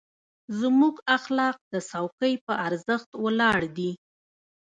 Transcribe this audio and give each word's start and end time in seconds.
زموږ 0.59 0.95
اخلاق 1.17 1.57
د 1.73 1.75
څوکۍ 1.89 2.33
په 2.45 2.53
ارزښت 2.67 3.09
ولاړ 3.23 3.59
دي. 3.77 3.91